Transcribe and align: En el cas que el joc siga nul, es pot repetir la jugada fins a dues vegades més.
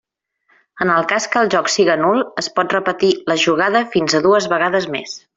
En 0.85 0.91
el 0.93 1.03
cas 1.11 1.27
que 1.33 1.41
el 1.43 1.51
joc 1.55 1.69
siga 1.73 1.97
nul, 2.03 2.23
es 2.43 2.49
pot 2.55 2.73
repetir 2.79 3.11
la 3.33 3.41
jugada 3.43 3.83
fins 3.97 4.17
a 4.17 4.23
dues 4.29 4.49
vegades 4.55 4.89
més. 4.97 5.15